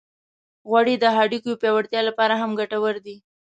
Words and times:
غوړې 0.69 0.95
د 0.99 1.05
هډوکو 1.15 1.51
پیاوړتیا 1.61 2.01
لپاره 2.09 2.33
هم 2.41 2.51
ګټورې 2.59 3.01
دي. 3.05 3.17